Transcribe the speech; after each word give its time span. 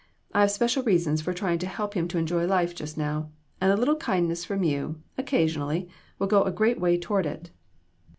I 0.33 0.41
have 0.41 0.49
special 0.49 0.81
reasons 0.81 1.21
for 1.21 1.31
trying 1.31 1.59
to 1.59 1.67
help 1.67 1.93
him 1.93 2.07
to 2.07 2.17
enjoy 2.17 2.47
life 2.47 2.73
just 2.73 2.97
now; 2.97 3.29
and 3.61 3.71
a 3.71 3.75
little 3.77 3.97
kind 3.97 4.29
ness 4.29 4.43
from 4.43 4.63
you, 4.63 4.99
occasionally, 5.15 5.89
will 6.17 6.25
go 6.25 6.41
a 6.41 6.51
great 6.51 6.79
way 6.79 6.97
toward 6.97 7.27
it." 7.27 7.51